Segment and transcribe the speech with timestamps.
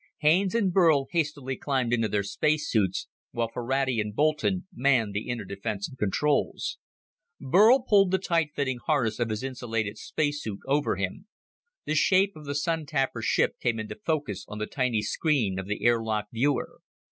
[0.21, 5.29] Haines and Burl hastily climbed into their space suits, while Ferrati and Boulton manned the
[5.29, 6.79] inner defensive controls.
[7.39, 11.27] Burl pulled the tight fitting harness of his insulated space suit over him.
[11.85, 15.67] The shape of the Sun tapper ship came into focus on the tiny screen of
[15.67, 16.79] the air lock viewer.